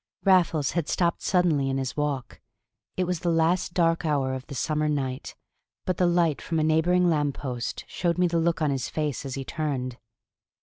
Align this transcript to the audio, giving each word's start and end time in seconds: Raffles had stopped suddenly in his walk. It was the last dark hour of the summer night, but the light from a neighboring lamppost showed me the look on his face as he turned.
Raffles 0.23 0.71
had 0.71 0.89
stopped 0.89 1.21
suddenly 1.21 1.69
in 1.69 1.77
his 1.77 1.95
walk. 1.95 2.41
It 2.97 3.03
was 3.03 3.19
the 3.19 3.29
last 3.29 3.75
dark 3.75 4.03
hour 4.03 4.33
of 4.33 4.47
the 4.47 4.55
summer 4.55 4.89
night, 4.89 5.35
but 5.85 5.97
the 5.97 6.07
light 6.07 6.41
from 6.41 6.57
a 6.59 6.63
neighboring 6.63 7.07
lamppost 7.07 7.85
showed 7.87 8.17
me 8.17 8.25
the 8.25 8.39
look 8.39 8.63
on 8.63 8.71
his 8.71 8.89
face 8.89 9.27
as 9.27 9.35
he 9.35 9.45
turned. 9.45 9.99